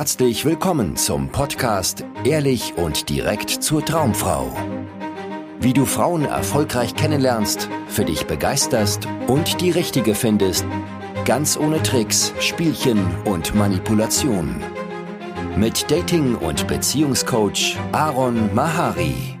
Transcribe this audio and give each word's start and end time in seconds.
Herzlich 0.00 0.46
willkommen 0.46 0.96
zum 0.96 1.30
Podcast 1.30 2.06
Ehrlich 2.24 2.72
und 2.78 3.10
direkt 3.10 3.50
zur 3.50 3.84
Traumfrau. 3.84 4.50
Wie 5.60 5.74
du 5.74 5.84
Frauen 5.84 6.24
erfolgreich 6.24 6.94
kennenlernst, 6.94 7.68
für 7.86 8.06
dich 8.06 8.26
begeisterst 8.26 9.06
und 9.26 9.60
die 9.60 9.70
richtige 9.70 10.14
findest, 10.14 10.64
ganz 11.26 11.58
ohne 11.58 11.82
Tricks, 11.82 12.32
Spielchen 12.40 13.14
und 13.26 13.54
Manipulation. 13.54 14.62
Mit 15.58 15.90
Dating- 15.90 16.36
und 16.36 16.66
Beziehungscoach 16.66 17.76
Aaron 17.92 18.54
Mahari. 18.54 19.38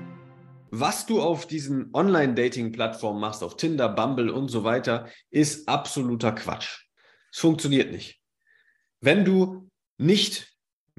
Was 0.70 1.06
du 1.06 1.22
auf 1.22 1.46
diesen 1.46 1.88
Online-Dating-Plattformen 1.94 3.18
machst, 3.18 3.42
auf 3.42 3.56
Tinder, 3.56 3.88
Bumble 3.88 4.28
und 4.28 4.50
so 4.50 4.62
weiter, 4.62 5.08
ist 5.30 5.66
absoluter 5.70 6.32
Quatsch. 6.32 6.84
Es 7.32 7.38
funktioniert 7.38 7.90
nicht. 7.92 8.20
Wenn 9.00 9.24
du 9.24 9.66
nicht 9.96 10.49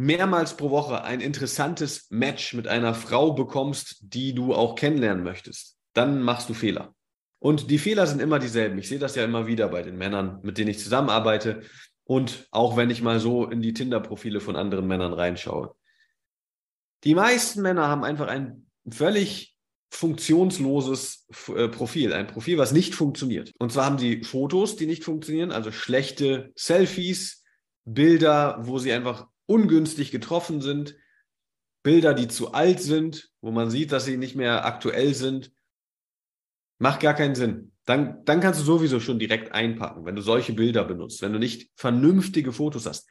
mehrmals 0.01 0.57
pro 0.57 0.71
Woche 0.71 1.03
ein 1.03 1.21
interessantes 1.21 2.07
Match 2.09 2.53
mit 2.53 2.67
einer 2.67 2.95
Frau 2.95 3.33
bekommst, 3.33 3.97
die 4.01 4.33
du 4.33 4.53
auch 4.53 4.75
kennenlernen 4.75 5.23
möchtest, 5.23 5.77
dann 5.93 6.21
machst 6.23 6.49
du 6.49 6.53
Fehler. 6.53 6.95
Und 7.39 7.69
die 7.69 7.77
Fehler 7.77 8.07
sind 8.07 8.21
immer 8.21 8.39
dieselben. 8.39 8.77
Ich 8.79 8.87
sehe 8.87 8.99
das 8.99 9.15
ja 9.15 9.23
immer 9.23 9.47
wieder 9.47 9.67
bei 9.67 9.83
den 9.83 9.97
Männern, 9.97 10.39
mit 10.41 10.57
denen 10.57 10.71
ich 10.71 10.79
zusammenarbeite 10.79 11.61
und 12.03 12.47
auch 12.51 12.77
wenn 12.77 12.89
ich 12.89 13.01
mal 13.01 13.19
so 13.19 13.45
in 13.45 13.61
die 13.61 13.73
Tinder-Profile 13.73 14.39
von 14.39 14.55
anderen 14.55 14.87
Männern 14.87 15.13
reinschaue. 15.13 15.75
Die 17.03 17.15
meisten 17.15 17.61
Männer 17.61 17.87
haben 17.87 18.03
einfach 18.03 18.27
ein 18.27 18.67
völlig 18.89 19.55
funktionsloses 19.91 21.27
äh, 21.55 21.67
Profil, 21.67 22.13
ein 22.13 22.27
Profil, 22.27 22.57
was 22.57 22.71
nicht 22.71 22.95
funktioniert. 22.95 23.53
Und 23.59 23.71
zwar 23.71 23.85
haben 23.85 23.97
sie 23.99 24.23
Fotos, 24.23 24.77
die 24.77 24.87
nicht 24.87 25.03
funktionieren, 25.03 25.51
also 25.51 25.71
schlechte 25.71 26.51
Selfies, 26.55 27.43
Bilder, 27.85 28.59
wo 28.61 28.77
sie 28.77 28.91
einfach 28.93 29.27
ungünstig 29.51 30.11
getroffen 30.11 30.61
sind, 30.61 30.95
Bilder, 31.83 32.13
die 32.13 32.27
zu 32.27 32.53
alt 32.53 32.79
sind, 32.79 33.31
wo 33.41 33.51
man 33.51 33.69
sieht, 33.69 33.91
dass 33.91 34.05
sie 34.05 34.17
nicht 34.17 34.35
mehr 34.35 34.65
aktuell 34.65 35.13
sind, 35.13 35.51
macht 36.79 37.01
gar 37.01 37.13
keinen 37.13 37.35
Sinn. 37.35 37.71
Dann, 37.85 38.23
dann 38.25 38.39
kannst 38.39 38.61
du 38.61 38.63
sowieso 38.63 38.99
schon 38.99 39.19
direkt 39.19 39.51
einpacken, 39.51 40.05
wenn 40.05 40.15
du 40.15 40.21
solche 40.21 40.53
Bilder 40.53 40.85
benutzt, 40.85 41.21
wenn 41.21 41.33
du 41.33 41.39
nicht 41.39 41.71
vernünftige 41.75 42.53
Fotos 42.53 42.85
hast. 42.85 43.09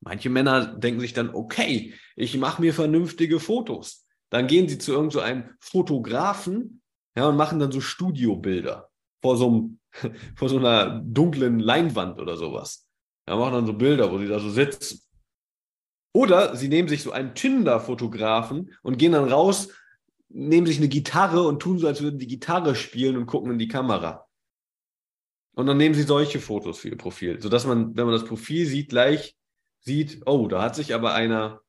Manche 0.00 0.30
Männer 0.30 0.78
denken 0.78 1.00
sich 1.00 1.12
dann, 1.12 1.30
okay, 1.34 1.94
ich 2.16 2.36
mache 2.36 2.62
mir 2.62 2.72
vernünftige 2.72 3.40
Fotos. 3.40 4.06
Dann 4.30 4.46
gehen 4.46 4.68
sie 4.68 4.78
zu 4.78 4.92
irgendeinem 4.92 5.44
so 5.60 5.80
Fotografen 5.80 6.82
ja, 7.16 7.28
und 7.28 7.36
machen 7.36 7.58
dann 7.58 7.72
so 7.72 7.80
Studiobilder 7.80 8.90
vor 9.20 9.36
so, 9.36 9.48
einem, 9.48 9.80
vor 10.36 10.48
so 10.48 10.58
einer 10.58 11.00
dunklen 11.04 11.58
Leinwand 11.58 12.20
oder 12.20 12.36
sowas. 12.36 12.86
Ja, 13.26 13.36
machen 13.36 13.54
dann 13.54 13.66
so 13.66 13.72
Bilder, 13.72 14.10
wo 14.12 14.18
sie 14.18 14.28
da 14.28 14.38
so 14.38 14.50
sitzen. 14.50 15.00
Oder 16.12 16.56
sie 16.56 16.68
nehmen 16.68 16.88
sich 16.88 17.02
so 17.02 17.12
einen 17.12 17.34
Tinder-Fotografen 17.34 18.74
und 18.82 18.98
gehen 18.98 19.12
dann 19.12 19.28
raus, 19.28 19.68
nehmen 20.28 20.66
sich 20.66 20.78
eine 20.78 20.88
Gitarre 20.88 21.42
und 21.42 21.60
tun 21.60 21.78
so, 21.78 21.86
als 21.86 22.02
würden 22.02 22.18
die 22.18 22.26
Gitarre 22.26 22.74
spielen 22.74 23.16
und 23.16 23.26
gucken 23.26 23.52
in 23.52 23.58
die 23.58 23.68
Kamera. 23.68 24.26
Und 25.54 25.66
dann 25.66 25.76
nehmen 25.76 25.94
sie 25.94 26.02
solche 26.02 26.40
Fotos 26.40 26.78
für 26.78 26.88
ihr 26.88 26.96
Profil, 26.96 27.40
sodass 27.40 27.66
man, 27.66 27.96
wenn 27.96 28.04
man 28.04 28.14
das 28.14 28.24
Profil 28.24 28.66
sieht, 28.66 28.90
gleich 28.90 29.36
sieht, 29.80 30.22
oh, 30.26 30.46
da 30.48 30.62
hat 30.62 30.74
sich 30.74 30.94
aber 30.94 31.14
einer 31.14 31.60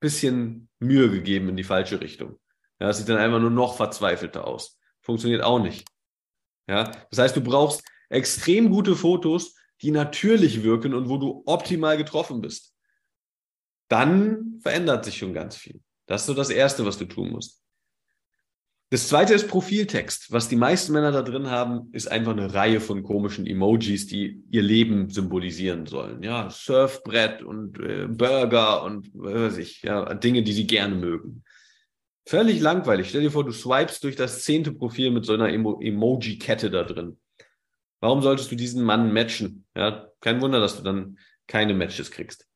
bisschen 0.00 0.68
Mühe 0.78 1.10
gegeben 1.10 1.48
in 1.48 1.56
die 1.56 1.64
falsche 1.64 2.00
Richtung. 2.00 2.38
Ja, 2.80 2.88
das 2.88 2.98
sieht 2.98 3.08
dann 3.08 3.18
einfach 3.18 3.40
nur 3.40 3.50
noch 3.50 3.76
verzweifelter 3.76 4.46
aus. 4.46 4.78
Funktioniert 5.00 5.42
auch 5.42 5.60
nicht. 5.60 5.88
Ja, 6.68 6.90
das 7.10 7.18
heißt, 7.18 7.36
du 7.36 7.40
brauchst 7.40 7.84
extrem 8.08 8.70
gute 8.70 8.96
Fotos, 8.96 9.54
die 9.80 9.90
natürlich 9.90 10.62
wirken 10.62 10.94
und 10.94 11.08
wo 11.08 11.16
du 11.16 11.42
optimal 11.46 11.96
getroffen 11.96 12.40
bist, 12.40 12.71
dann 13.92 14.58
verändert 14.62 15.04
sich 15.04 15.18
schon 15.18 15.34
ganz 15.34 15.54
viel. 15.54 15.80
Das 16.06 16.22
ist 16.22 16.26
so 16.26 16.34
das 16.34 16.48
Erste, 16.48 16.86
was 16.86 16.96
du 16.96 17.04
tun 17.04 17.30
musst. 17.30 17.62
Das 18.88 19.08
zweite 19.08 19.34
ist 19.34 19.48
Profiltext. 19.48 20.32
Was 20.32 20.48
die 20.48 20.56
meisten 20.56 20.92
Männer 20.92 21.12
da 21.12 21.22
drin 21.22 21.50
haben, 21.50 21.88
ist 21.92 22.10
einfach 22.10 22.32
eine 22.32 22.52
Reihe 22.52 22.80
von 22.80 23.02
komischen 23.02 23.46
Emojis, 23.46 24.06
die 24.06 24.42
ihr 24.50 24.62
Leben 24.62 25.10
symbolisieren 25.10 25.86
sollen. 25.86 26.22
Ja, 26.22 26.50
Surfbrett 26.50 27.42
und 27.42 27.78
äh, 27.80 28.06
Burger 28.08 28.82
und 28.82 29.10
was 29.14 29.34
weiß 29.34 29.56
ich, 29.58 29.82
ja, 29.82 30.12
Dinge, 30.14 30.42
die 30.42 30.52
sie 30.52 30.66
gerne 30.66 30.94
mögen. 30.94 31.44
Völlig 32.26 32.60
langweilig. 32.60 33.08
Stell 33.08 33.22
dir 33.22 33.30
vor, 33.30 33.44
du 33.44 33.52
swipest 33.52 34.04
durch 34.04 34.16
das 34.16 34.44
zehnte 34.44 34.72
Profil 34.72 35.10
mit 35.10 35.24
so 35.24 35.32
einer 35.34 35.48
Emo 35.48 35.80
Emoji-Kette 35.80 36.70
da 36.70 36.84
drin. 36.84 37.18
Warum 38.00 38.22
solltest 38.22 38.50
du 38.50 38.56
diesen 38.56 38.84
Mann 38.84 39.12
matchen? 39.12 39.64
Ja, 39.74 40.08
kein 40.20 40.40
Wunder, 40.40 40.60
dass 40.60 40.76
du 40.76 40.82
dann 40.82 41.18
keine 41.46 41.74
Matches 41.74 42.10
kriegst. 42.10 42.46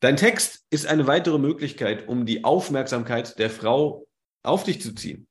Dein 0.00 0.16
Text 0.16 0.64
ist 0.70 0.86
eine 0.86 1.06
weitere 1.06 1.38
Möglichkeit, 1.38 2.06
um 2.06 2.24
die 2.24 2.44
Aufmerksamkeit 2.44 3.38
der 3.38 3.50
Frau 3.50 4.06
auf 4.44 4.64
dich 4.64 4.80
zu 4.80 4.94
ziehen. 4.94 5.26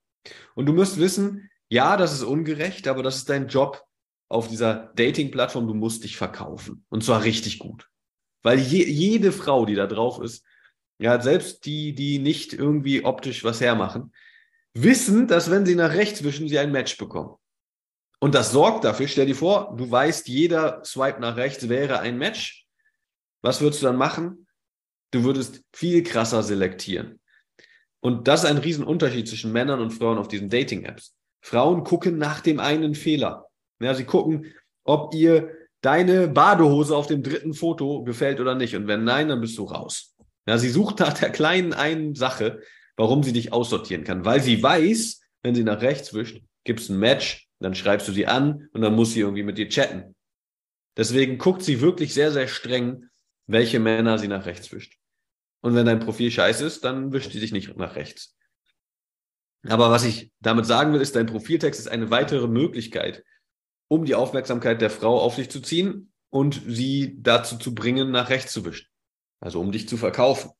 Und 0.55 0.65
du 0.65 0.73
musst 0.73 0.97
wissen, 0.99 1.49
ja, 1.69 1.95
das 1.95 2.13
ist 2.13 2.23
ungerecht, 2.23 2.87
aber 2.87 3.03
das 3.03 3.17
ist 3.17 3.29
dein 3.29 3.47
Job 3.47 3.83
auf 4.29 4.49
dieser 4.49 4.91
Dating-Plattform. 4.95 5.67
Du 5.67 5.73
musst 5.73 6.03
dich 6.03 6.17
verkaufen. 6.17 6.85
Und 6.89 7.03
zwar 7.03 7.23
richtig 7.23 7.59
gut. 7.59 7.89
Weil 8.43 8.59
je, 8.59 8.85
jede 8.85 9.31
Frau, 9.31 9.65
die 9.65 9.75
da 9.75 9.87
drauf 9.87 10.21
ist, 10.21 10.45
ja, 10.99 11.21
selbst 11.21 11.65
die, 11.65 11.93
die 11.93 12.19
nicht 12.19 12.53
irgendwie 12.53 13.05
optisch 13.05 13.43
was 13.43 13.61
hermachen, 13.61 14.13
wissen, 14.73 15.27
dass 15.27 15.49
wenn 15.49 15.65
sie 15.65 15.75
nach 15.75 15.93
rechts 15.93 16.23
wischen, 16.23 16.47
sie 16.47 16.59
ein 16.59 16.71
Match 16.71 16.97
bekommen. 16.97 17.35
Und 18.19 18.33
das 18.33 18.51
sorgt 18.51 18.83
dafür, 18.83 19.07
stell 19.07 19.27
dir 19.27 19.35
vor, 19.35 19.75
du 19.77 19.89
weißt, 19.89 20.27
jeder 20.27 20.83
Swipe 20.83 21.19
nach 21.19 21.37
rechts 21.37 21.69
wäre 21.69 21.99
ein 21.99 22.17
Match. 22.17 22.65
Was 23.41 23.61
würdest 23.61 23.81
du 23.81 23.87
dann 23.87 23.95
machen? 23.95 24.46
Du 25.11 25.23
würdest 25.23 25.61
viel 25.73 26.03
krasser 26.03 26.43
selektieren. 26.43 27.19
Und 27.99 28.27
das 28.27 28.43
ist 28.43 28.49
ein 28.49 28.57
Riesenunterschied 28.57 29.27
zwischen 29.27 29.51
Männern 29.51 29.79
und 29.79 29.91
Frauen 29.91 30.17
auf 30.17 30.27
diesen 30.27 30.49
Dating-Apps. 30.49 31.15
Frauen 31.41 31.83
gucken 31.83 32.17
nach 32.17 32.41
dem 32.41 32.59
einen 32.59 32.93
Fehler. 32.95 33.47
Ja, 33.79 33.93
sie 33.93 34.05
gucken, 34.05 34.53
ob 34.83 35.13
ihr 35.13 35.51
deine 35.81 36.27
Badehose 36.27 36.95
auf 36.95 37.07
dem 37.07 37.23
dritten 37.23 37.53
Foto 37.53 38.03
gefällt 38.03 38.39
oder 38.39 38.55
nicht. 38.55 38.75
Und 38.75 38.87
wenn 38.87 39.03
nein, 39.03 39.29
dann 39.29 39.41
bist 39.41 39.57
du 39.57 39.63
raus. 39.63 40.15
Ja, 40.47 40.57
sie 40.57 40.69
sucht 40.69 40.99
nach 40.99 41.13
der 41.13 41.29
kleinen 41.29 41.73
einen 41.73 42.15
Sache, 42.15 42.61
warum 42.95 43.23
sie 43.23 43.33
dich 43.33 43.53
aussortieren 43.53 44.03
kann. 44.03 44.25
Weil 44.25 44.41
sie 44.41 44.61
weiß, 44.61 45.21
wenn 45.43 45.55
sie 45.55 45.63
nach 45.63 45.81
rechts 45.81 46.13
wischt, 46.13 46.41
gibt 46.63 46.79
es 46.79 46.89
ein 46.89 46.99
Match, 46.99 47.47
dann 47.59 47.75
schreibst 47.75 48.07
du 48.07 48.11
sie 48.11 48.27
an 48.27 48.69
und 48.73 48.81
dann 48.81 48.95
muss 48.95 49.13
sie 49.13 49.21
irgendwie 49.21 49.43
mit 49.43 49.57
dir 49.57 49.69
chatten. 49.69 50.15
Deswegen 50.97 51.37
guckt 51.37 51.63
sie 51.63 51.81
wirklich 51.81 52.13
sehr, 52.13 52.31
sehr 52.31 52.47
streng, 52.47 53.05
welche 53.47 53.79
Männer 53.79 54.19
sie 54.19 54.27
nach 54.27 54.45
rechts 54.45 54.71
wischt. 54.71 54.97
Und 55.61 55.75
wenn 55.75 55.85
dein 55.85 55.99
Profil 55.99 56.29
scheiße 56.31 56.65
ist, 56.65 56.83
dann 56.83 57.11
wischt 57.11 57.31
sie 57.31 57.39
dich 57.39 57.51
nicht 57.51 57.75
nach 57.77 57.95
rechts. 57.95 58.35
Aber 59.67 59.89
was 59.89 60.05
ich 60.05 60.31
damit 60.39 60.65
sagen 60.65 60.93
will, 60.93 61.01
ist, 61.01 61.15
dein 61.15 61.25
Profiltext 61.25 61.79
ist 61.79 61.87
eine 61.87 62.09
weitere 62.09 62.47
Möglichkeit, 62.47 63.23
um 63.87 64.05
die 64.05 64.15
Aufmerksamkeit 64.15 64.81
der 64.81 64.89
Frau 64.89 65.19
auf 65.19 65.35
dich 65.35 65.49
zu 65.49 65.61
ziehen 65.61 66.11
und 66.29 66.61
sie 66.67 67.17
dazu 67.21 67.57
zu 67.57 67.73
bringen, 67.73 68.11
nach 68.11 68.29
rechts 68.29 68.53
zu 68.53 68.65
wischen. 68.65 68.87
Also 69.39 69.59
um 69.59 69.71
dich 69.71 69.89
zu 69.89 69.97
verkaufen. 69.97 70.51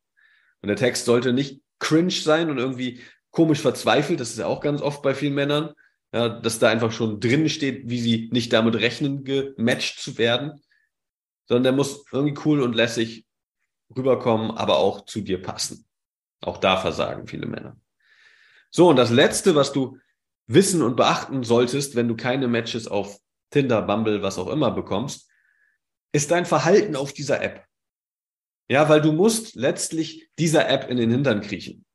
Und 0.61 0.67
der 0.67 0.75
Text 0.75 1.05
sollte 1.05 1.33
nicht 1.33 1.61
cringe 1.79 2.11
sein 2.11 2.49
und 2.49 2.57
irgendwie 2.57 3.01
komisch 3.31 3.59
verzweifelt. 3.59 4.19
Das 4.19 4.31
ist 4.31 4.39
ja 4.39 4.47
auch 4.47 4.61
ganz 4.61 4.81
oft 4.81 5.03
bei 5.03 5.13
vielen 5.13 5.35
Männern 5.35 5.73
ja, 6.13 6.29
dass 6.29 6.59
da 6.59 6.69
einfach 6.69 6.91
schon 6.91 7.19
drin 7.19 7.49
steht, 7.49 7.89
wie 7.89 7.99
sie 7.99 8.29
nicht 8.31 8.53
damit 8.53 8.75
rechnen, 8.75 9.23
gematcht 9.23 9.99
zu 9.99 10.17
werden, 10.17 10.61
sondern 11.47 11.63
der 11.63 11.73
muss 11.73 12.05
irgendwie 12.11 12.39
cool 12.45 12.61
und 12.61 12.75
lässig 12.75 13.25
rüberkommen, 13.95 14.51
aber 14.51 14.77
auch 14.77 15.05
zu 15.05 15.21
dir 15.21 15.41
passen. 15.41 15.85
Auch 16.41 16.57
da 16.57 16.77
versagen 16.77 17.27
viele 17.27 17.47
Männer. 17.47 17.77
So, 18.69 18.89
und 18.89 18.97
das 18.97 19.09
Letzte, 19.09 19.55
was 19.55 19.71
du 19.71 19.97
wissen 20.47 20.81
und 20.81 20.95
beachten 20.95 21.43
solltest, 21.43 21.95
wenn 21.95 22.07
du 22.07 22.15
keine 22.15 22.47
Matches 22.47 22.87
auf 22.87 23.19
Tinder, 23.49 23.81
Bumble, 23.81 24.21
was 24.21 24.37
auch 24.37 24.49
immer 24.49 24.71
bekommst, 24.71 25.29
ist 26.11 26.31
dein 26.31 26.45
Verhalten 26.45 26.95
auf 26.95 27.13
dieser 27.13 27.41
App. 27.41 27.65
Ja, 28.69 28.89
weil 28.89 29.01
du 29.01 29.13
musst 29.13 29.55
letztlich 29.55 30.29
dieser 30.37 30.69
App 30.69 30.89
in 30.89 30.97
den 30.97 31.09
Hintern 31.09 31.41
kriechen. 31.41 31.85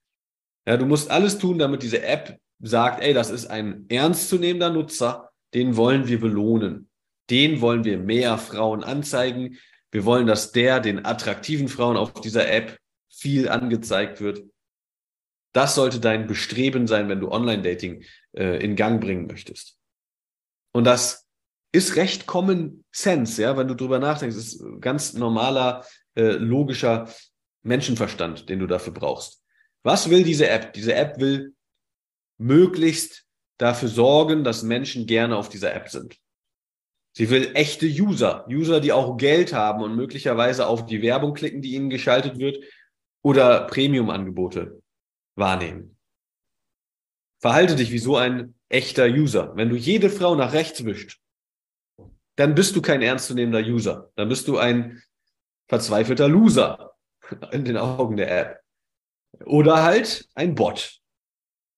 Ja, 0.66 0.76
du 0.76 0.86
musst 0.86 1.10
alles 1.10 1.38
tun, 1.38 1.58
damit 1.58 1.82
diese 1.82 2.02
App 2.02 2.38
sagt, 2.60 3.02
ey, 3.02 3.12
das 3.12 3.30
ist 3.30 3.46
ein 3.46 3.86
ernstzunehmender 3.88 4.70
Nutzer, 4.70 5.30
den 5.54 5.76
wollen 5.76 6.06
wir 6.08 6.20
belohnen. 6.20 6.88
Den 7.30 7.60
wollen 7.60 7.84
wir 7.84 7.98
mehr 7.98 8.38
Frauen 8.38 8.84
anzeigen. 8.84 9.58
Wir 9.90 10.04
wollen, 10.04 10.26
dass 10.26 10.52
der 10.52 10.80
den 10.80 11.04
attraktiven 11.04 11.68
Frauen 11.68 11.96
auf 11.96 12.12
dieser 12.14 12.50
App 12.50 12.78
viel 13.08 13.48
angezeigt 13.48 14.20
wird. 14.20 14.42
Das 15.52 15.74
sollte 15.74 16.00
dein 16.00 16.26
Bestreben 16.26 16.86
sein, 16.86 17.08
wenn 17.08 17.20
du 17.20 17.30
Online-Dating 17.30 18.04
äh, 18.32 18.62
in 18.64 18.74
Gang 18.74 19.00
bringen 19.00 19.26
möchtest. 19.26 19.78
Und 20.72 20.84
das 20.84 21.28
ist 21.72 21.96
recht 21.96 22.26
Common 22.26 22.84
Sense, 22.90 23.40
ja, 23.40 23.56
wenn 23.56 23.68
du 23.68 23.74
drüber 23.74 23.98
nachdenkst. 23.98 24.36
Das 24.36 24.46
ist 24.54 24.64
ganz 24.80 25.12
normaler, 25.12 25.84
äh, 26.14 26.32
logischer 26.32 27.08
Menschenverstand, 27.62 28.48
den 28.48 28.58
du 28.58 28.66
dafür 28.66 28.92
brauchst. 28.92 29.42
Was 29.82 30.10
will 30.10 30.22
diese 30.22 30.48
App? 30.48 30.72
Diese 30.72 30.94
App 30.94 31.18
will 31.18 31.54
möglichst 32.38 33.24
dafür 33.58 33.88
sorgen, 33.88 34.44
dass 34.44 34.62
Menschen 34.62 35.06
gerne 35.06 35.36
auf 35.36 35.48
dieser 35.48 35.74
App 35.74 35.88
sind. 35.88 36.18
Sie 37.14 37.28
will 37.28 37.50
echte 37.54 37.86
User, 37.86 38.46
User, 38.48 38.80
die 38.80 38.92
auch 38.92 39.16
Geld 39.16 39.52
haben 39.52 39.82
und 39.82 39.96
möglicherweise 39.96 40.66
auf 40.66 40.86
die 40.86 41.02
Werbung 41.02 41.34
klicken, 41.34 41.60
die 41.60 41.74
ihnen 41.74 41.90
geschaltet 41.90 42.38
wird 42.38 42.64
oder 43.22 43.66
Premium-Angebote 43.66 44.82
wahrnehmen. 45.36 45.96
Verhalte 47.40 47.76
dich 47.76 47.90
wie 47.90 47.98
so 47.98 48.16
ein 48.16 48.54
echter 48.68 49.06
User. 49.06 49.54
Wenn 49.56 49.68
du 49.68 49.76
jede 49.76 50.08
Frau 50.08 50.34
nach 50.34 50.52
rechts 50.52 50.84
wischt, 50.84 51.20
dann 52.36 52.54
bist 52.54 52.74
du 52.76 52.82
kein 52.82 53.02
ernstzunehmender 53.02 53.60
User. 53.60 54.10
Dann 54.16 54.28
bist 54.28 54.48
du 54.48 54.58
ein 54.58 55.02
verzweifelter 55.68 56.28
Loser 56.28 56.94
in 57.52 57.64
den 57.64 57.76
Augen 57.76 58.16
der 58.16 58.40
App. 58.40 58.62
Oder 59.44 59.82
halt 59.82 60.28
ein 60.34 60.54
Bot. 60.54 61.00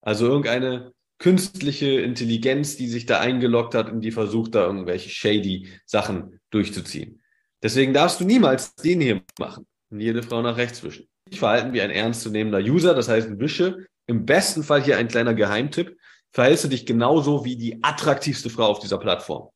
Also 0.00 0.26
irgendeine 0.26 0.92
künstliche 1.24 2.02
Intelligenz, 2.02 2.76
die 2.76 2.86
sich 2.86 3.06
da 3.06 3.18
eingeloggt 3.18 3.74
hat 3.74 3.90
und 3.90 4.02
die 4.02 4.10
versucht, 4.10 4.54
da 4.54 4.66
irgendwelche 4.66 5.08
shady 5.08 5.70
Sachen 5.86 6.38
durchzuziehen. 6.50 7.22
Deswegen 7.62 7.94
darfst 7.94 8.20
du 8.20 8.26
niemals 8.26 8.74
den 8.74 9.00
hier 9.00 9.22
machen 9.38 9.66
und 9.88 10.00
jede 10.00 10.22
Frau 10.22 10.42
nach 10.42 10.58
rechts 10.58 10.82
wischen. 10.82 11.08
Ich 11.30 11.38
verhalten 11.38 11.72
wie 11.72 11.80
ein 11.80 11.88
ernstzunehmender 11.88 12.58
User, 12.58 12.92
das 12.92 13.08
heißt, 13.08 13.38
wische 13.38 13.86
im 14.06 14.26
besten 14.26 14.62
Fall 14.62 14.82
hier 14.82 14.98
ein 14.98 15.08
kleiner 15.08 15.32
Geheimtipp, 15.32 15.96
verhältst 16.30 16.64
du 16.64 16.68
dich 16.68 16.84
genauso 16.84 17.42
wie 17.46 17.56
die 17.56 17.82
attraktivste 17.82 18.50
Frau 18.50 18.66
auf 18.66 18.80
dieser 18.80 18.98
Plattform. 18.98 19.48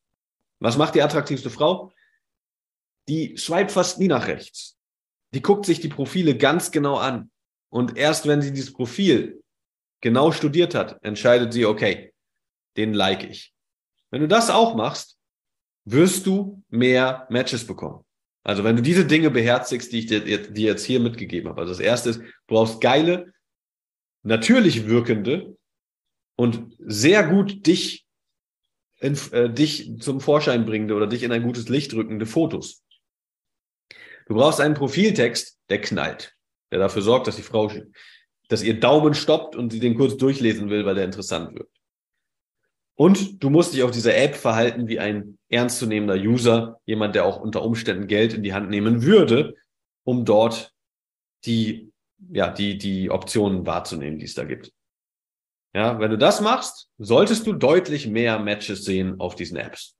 Was 0.60 0.78
macht 0.78 0.94
die 0.94 1.02
attraktivste 1.02 1.50
Frau? 1.50 1.92
Die 3.10 3.36
swipe 3.36 3.68
fast 3.68 3.98
nie 3.98 4.08
nach 4.08 4.26
rechts. 4.26 4.78
Die 5.34 5.42
guckt 5.42 5.66
sich 5.66 5.80
die 5.80 5.88
Profile 5.88 6.34
ganz 6.34 6.70
genau 6.70 6.96
an. 6.96 7.30
Und 7.68 7.98
erst 7.98 8.26
wenn 8.26 8.40
sie 8.40 8.54
dieses 8.54 8.72
Profil 8.72 9.42
genau 10.00 10.32
studiert 10.32 10.74
hat, 10.74 11.02
entscheidet 11.02 11.52
sie, 11.52 11.66
okay, 11.66 12.12
den 12.76 12.94
like 12.94 13.24
ich. 13.28 13.52
Wenn 14.10 14.20
du 14.20 14.28
das 14.28 14.50
auch 14.50 14.74
machst, 14.74 15.18
wirst 15.84 16.26
du 16.26 16.62
mehr 16.68 17.26
Matches 17.30 17.66
bekommen. 17.66 18.04
Also 18.44 18.64
wenn 18.64 18.76
du 18.76 18.82
diese 18.82 19.04
Dinge 19.04 19.30
beherzigst, 19.30 19.92
die 19.92 19.98
ich 20.00 20.06
dir, 20.06 20.20
dir 20.20 20.66
jetzt 20.68 20.84
hier 20.84 21.00
mitgegeben 21.00 21.50
habe. 21.50 21.60
Also 21.60 21.72
das 21.72 21.80
erste 21.80 22.10
ist, 22.10 22.20
du 22.20 22.24
brauchst 22.46 22.80
geile, 22.80 23.32
natürlich 24.22 24.86
wirkende 24.86 25.56
und 26.36 26.74
sehr 26.78 27.26
gut 27.26 27.66
dich 27.66 28.06
in, 29.00 29.18
äh, 29.32 29.50
dich 29.50 29.98
zum 30.00 30.20
Vorschein 30.20 30.64
bringende 30.64 30.94
oder 30.94 31.06
dich 31.06 31.22
in 31.22 31.32
ein 31.32 31.42
gutes 31.42 31.68
Licht 31.68 31.92
rückende 31.94 32.26
Fotos. 32.26 32.84
Du 34.26 34.34
brauchst 34.34 34.60
einen 34.60 34.74
Profiltext, 34.74 35.58
der 35.68 35.80
knallt, 35.80 36.34
der 36.70 36.78
dafür 36.78 37.02
sorgt, 37.02 37.26
dass 37.26 37.36
die 37.36 37.42
Frau, 37.42 37.70
dass 38.48 38.62
ihr 38.62 38.80
Daumen 38.80 39.14
stoppt 39.14 39.56
und 39.56 39.72
sie 39.72 39.80
den 39.80 39.94
kurz 39.96 40.16
durchlesen 40.16 40.70
will, 40.70 40.84
weil 40.84 40.94
der 40.94 41.04
interessant 41.04 41.54
wird. 41.54 41.68
Und 42.94 43.44
du 43.44 43.50
musst 43.50 43.74
dich 43.74 43.84
auf 43.84 43.92
dieser 43.92 44.16
App 44.16 44.34
verhalten 44.34 44.88
wie 44.88 44.98
ein 44.98 45.38
ernstzunehmender 45.48 46.16
User, 46.16 46.80
jemand, 46.84 47.14
der 47.14 47.24
auch 47.24 47.40
unter 47.40 47.62
Umständen 47.62 48.08
Geld 48.08 48.34
in 48.34 48.42
die 48.42 48.52
Hand 48.52 48.70
nehmen 48.70 49.02
würde, 49.02 49.54
um 50.02 50.24
dort 50.24 50.72
die, 51.44 51.92
ja, 52.32 52.50
die, 52.50 52.76
die 52.76 53.10
Optionen 53.10 53.66
wahrzunehmen, 53.66 54.18
die 54.18 54.24
es 54.24 54.34
da 54.34 54.44
gibt. 54.44 54.72
Ja, 55.74 56.00
wenn 56.00 56.10
du 56.10 56.18
das 56.18 56.40
machst, 56.40 56.88
solltest 56.98 57.46
du 57.46 57.52
deutlich 57.52 58.08
mehr 58.08 58.40
Matches 58.40 58.84
sehen 58.84 59.20
auf 59.20 59.36
diesen 59.36 59.58
Apps. 59.58 59.94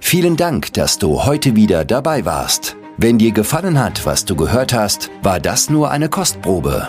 Vielen 0.00 0.36
Dank, 0.36 0.72
dass 0.72 0.98
du 0.98 1.24
heute 1.24 1.56
wieder 1.56 1.84
dabei 1.84 2.24
warst. 2.24 2.76
Wenn 2.96 3.18
dir 3.18 3.32
gefallen 3.32 3.78
hat, 3.78 4.06
was 4.06 4.24
du 4.24 4.36
gehört 4.36 4.72
hast, 4.72 5.10
war 5.22 5.40
das 5.40 5.68
nur 5.68 5.90
eine 5.90 6.08
Kostprobe. 6.08 6.88